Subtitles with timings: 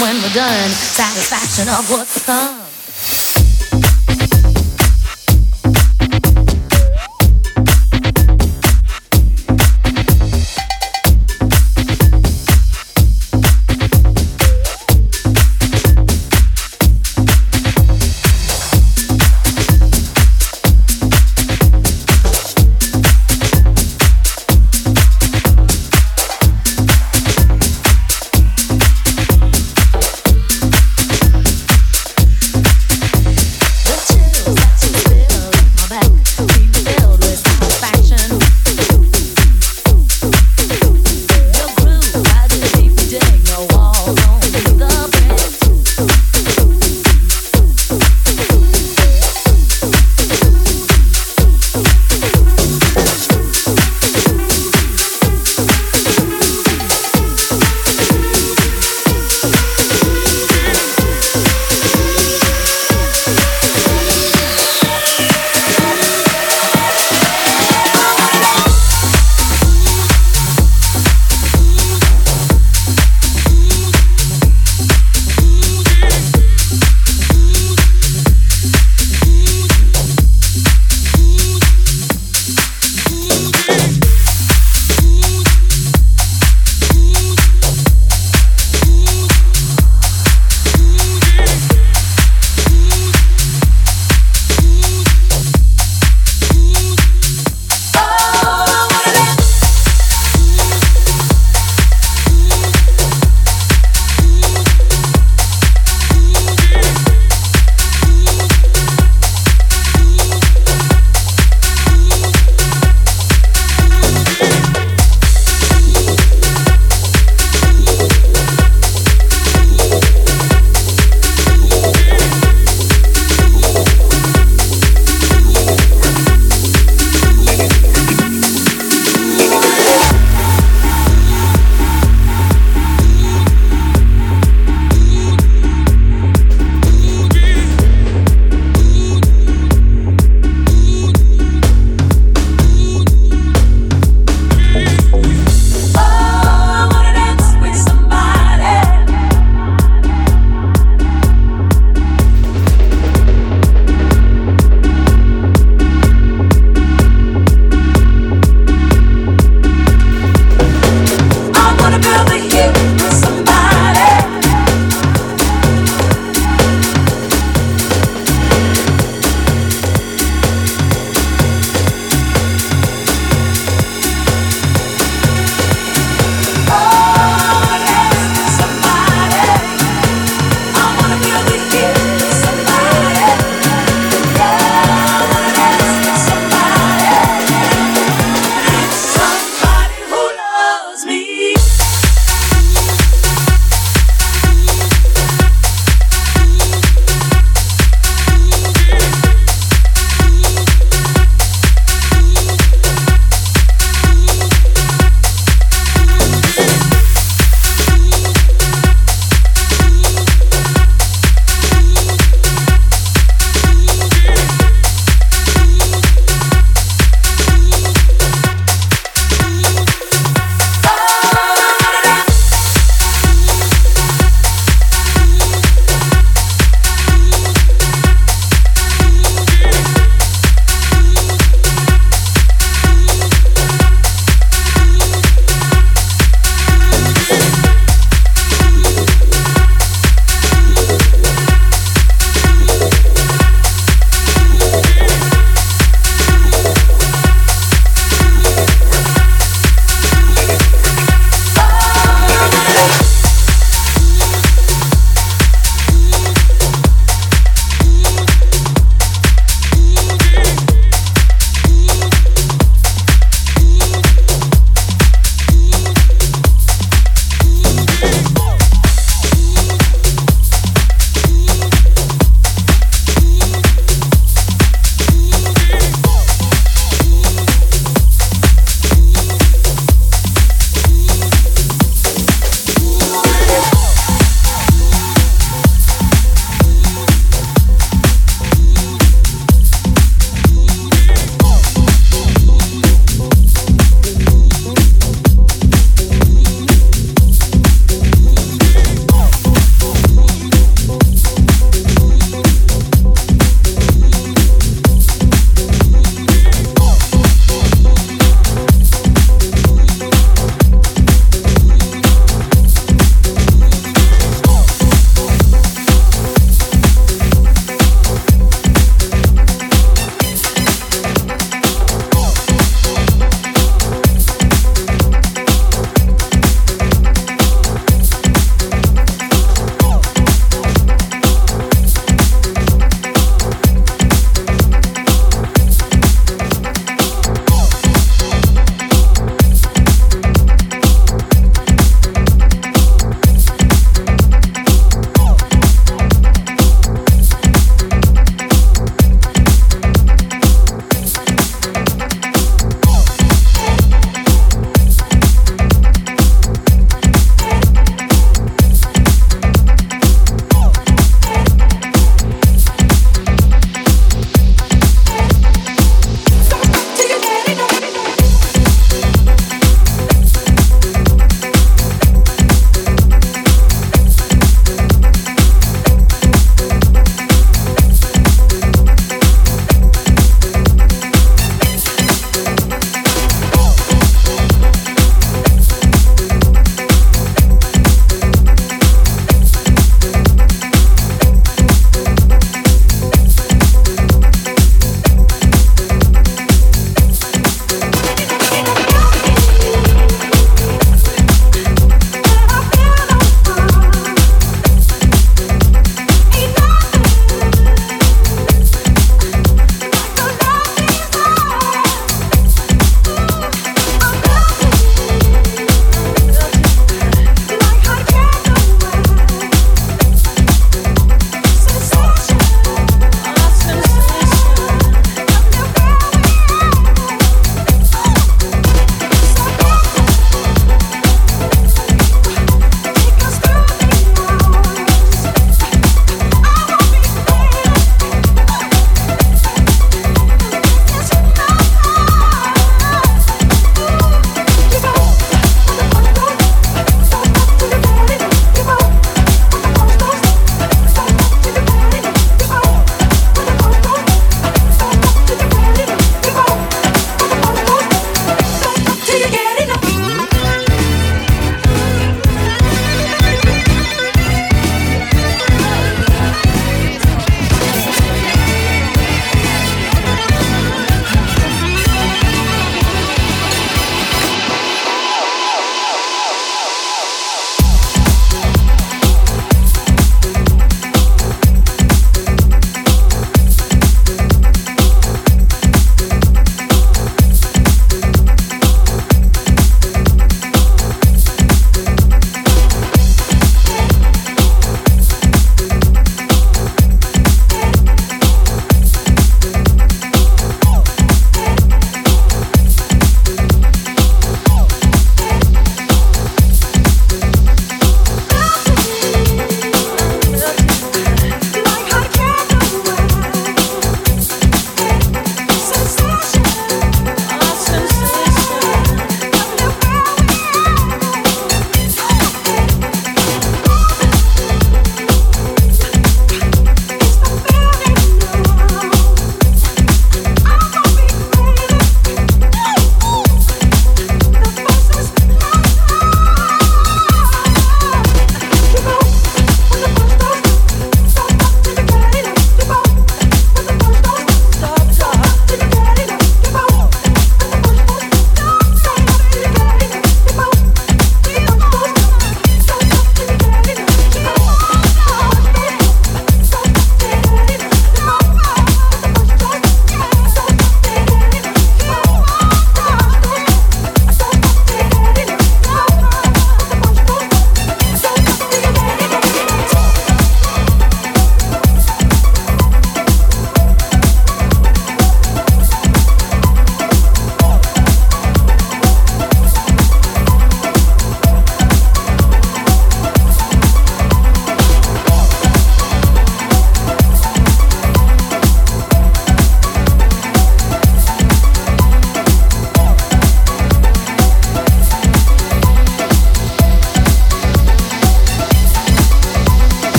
[0.00, 0.70] when we're done.
[0.70, 2.63] Satisfaction of what's to come.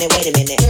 [0.00, 0.69] So you don't like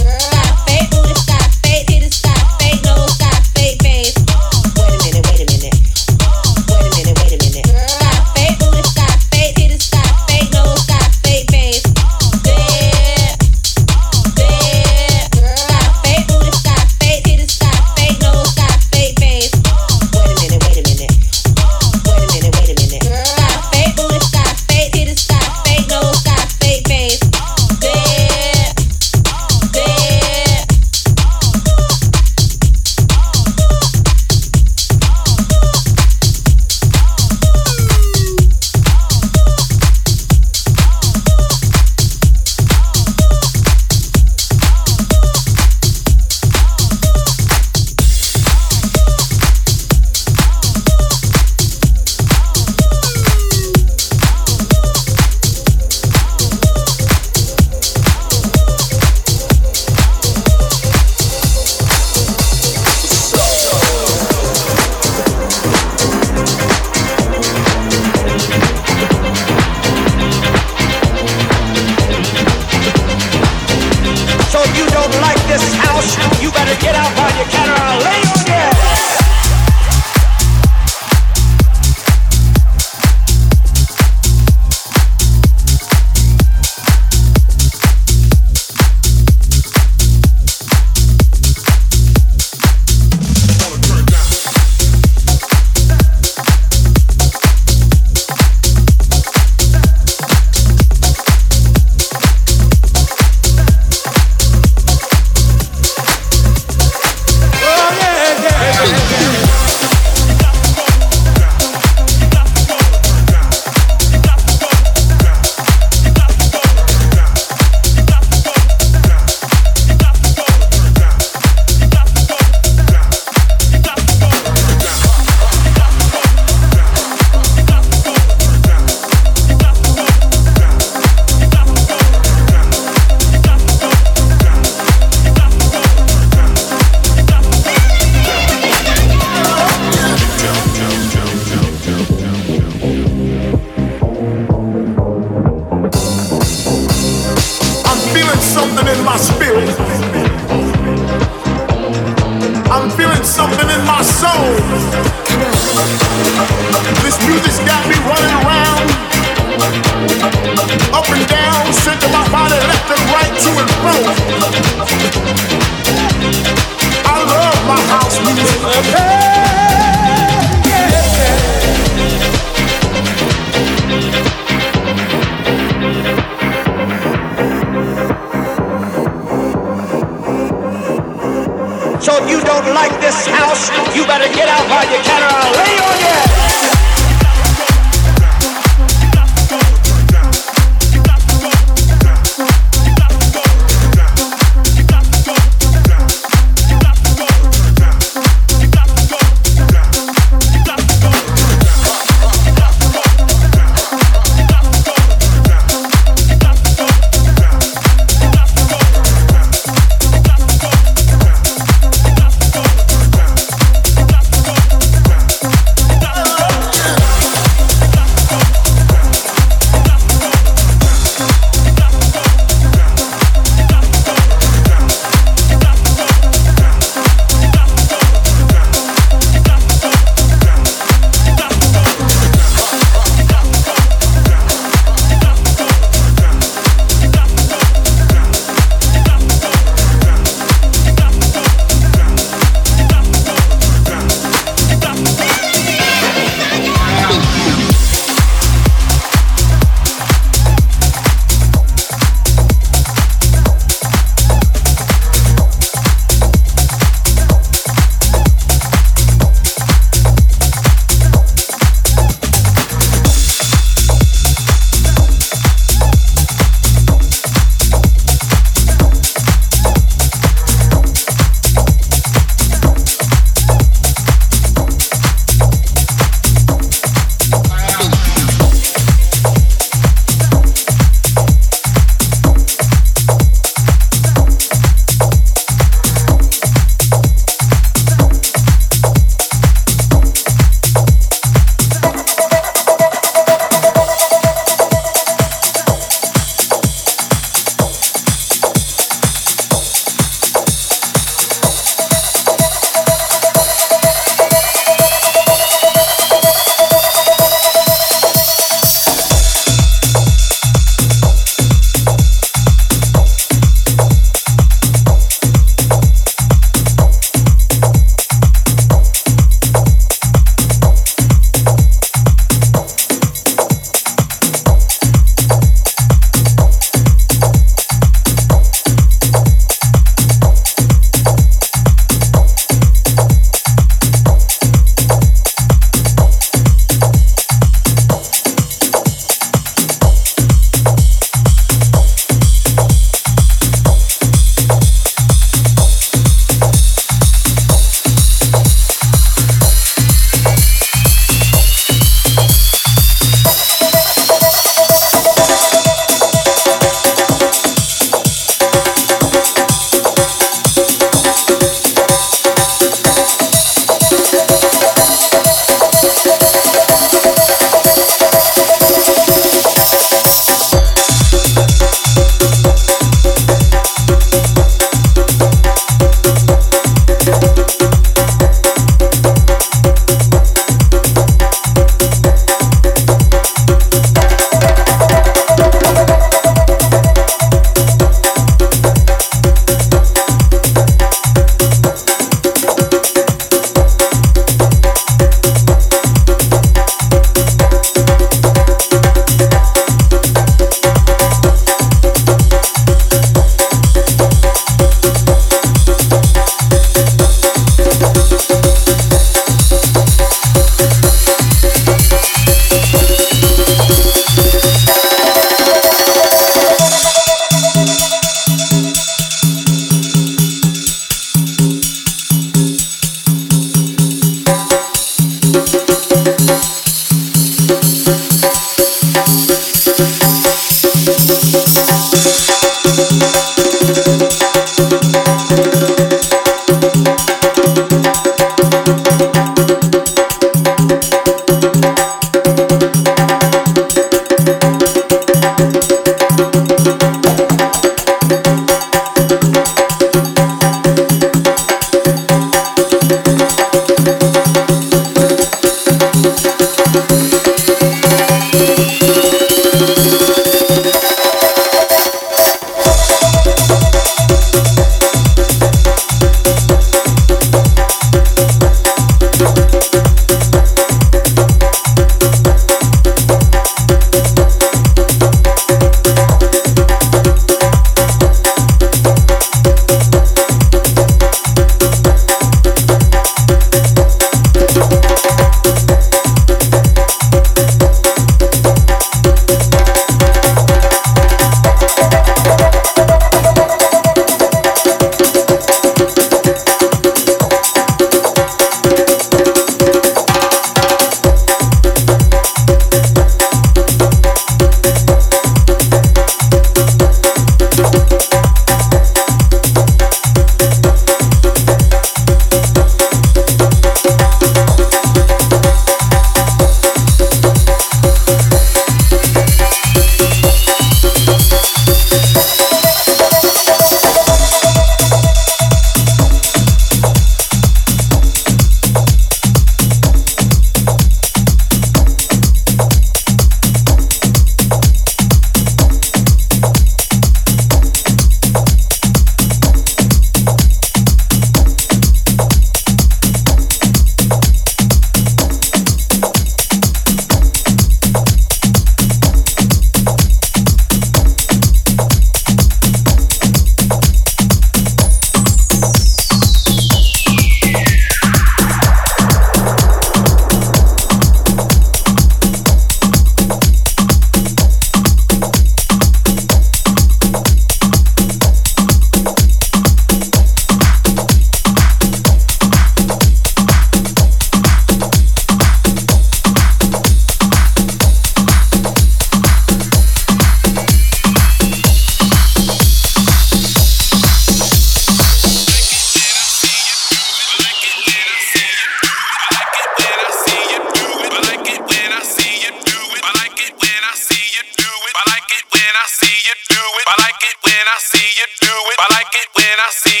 [598.81, 600.00] I like it when I see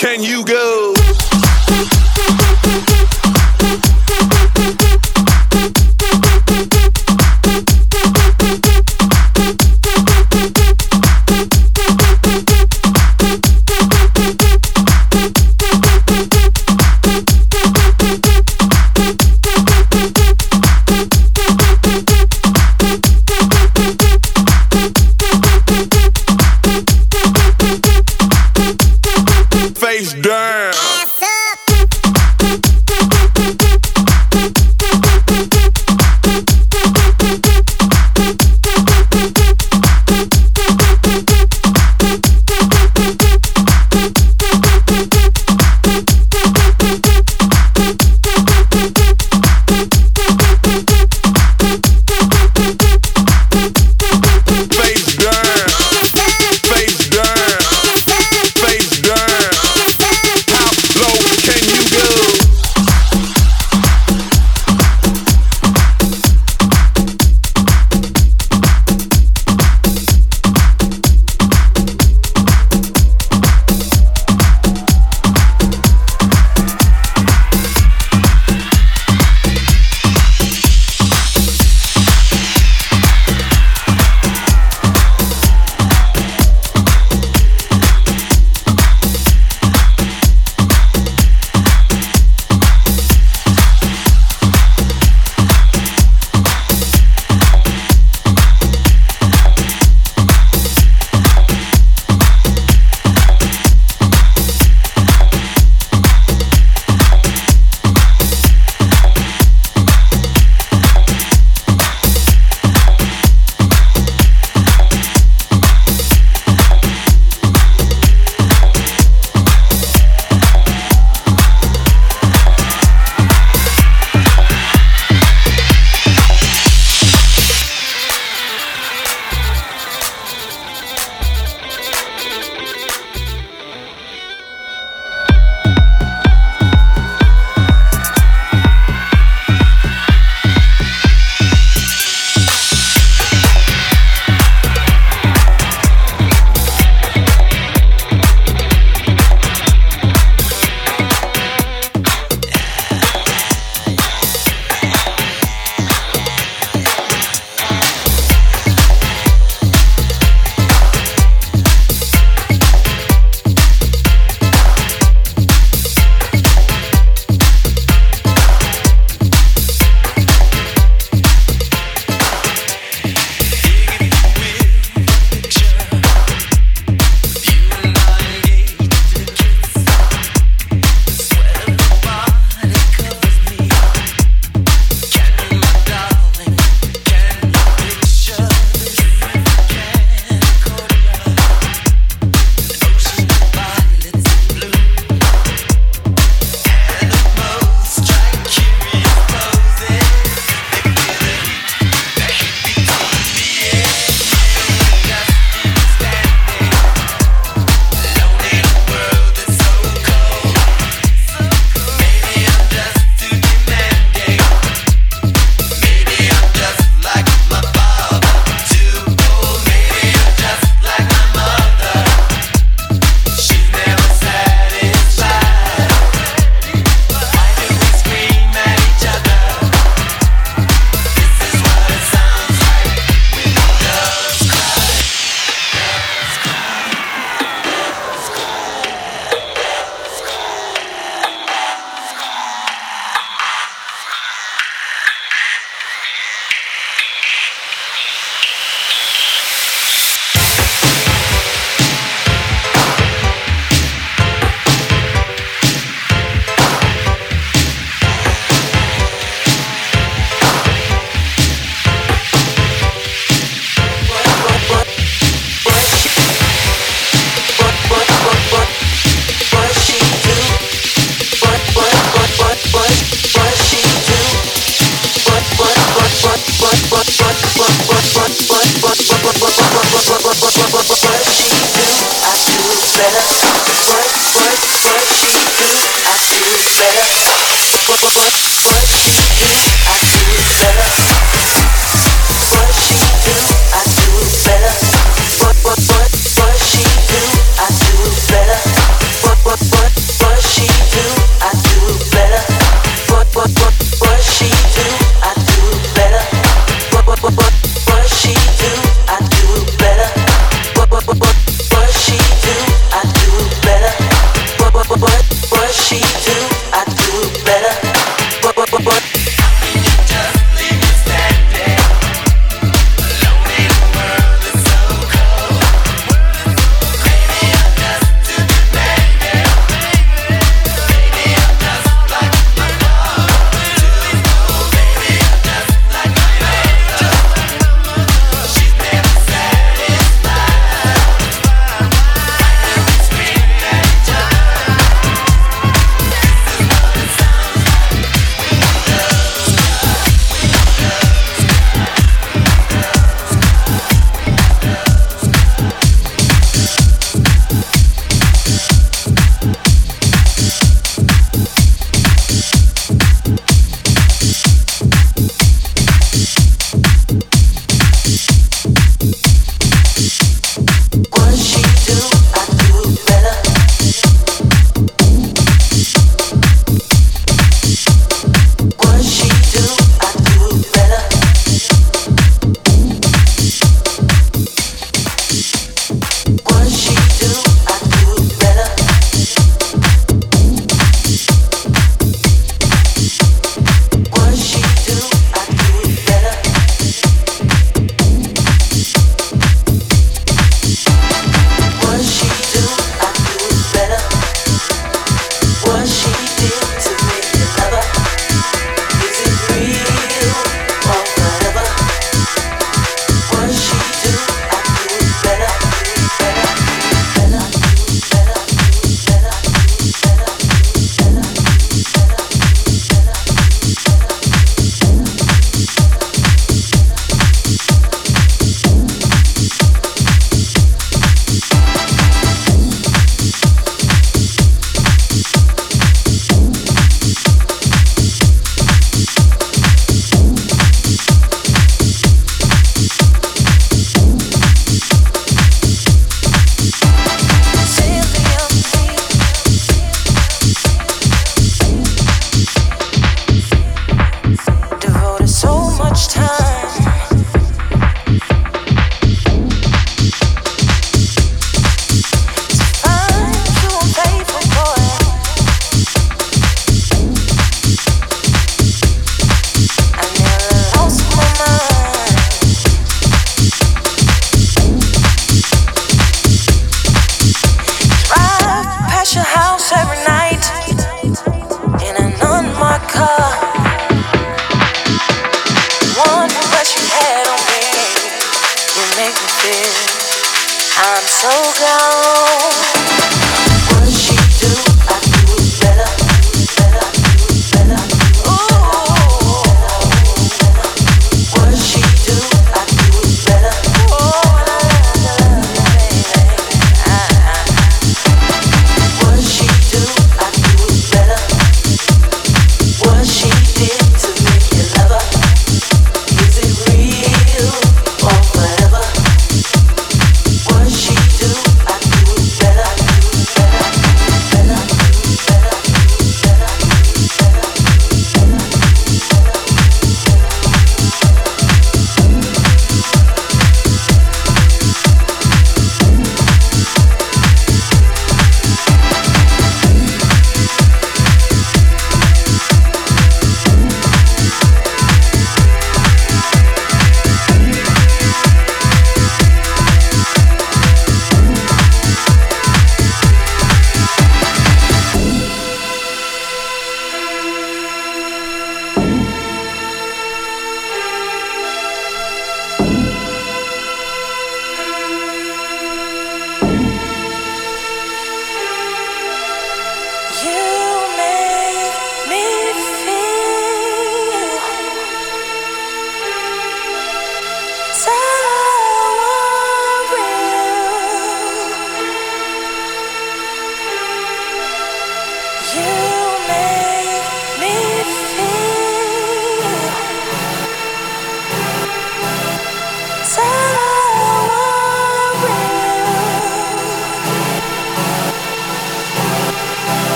[0.00, 0.57] face down.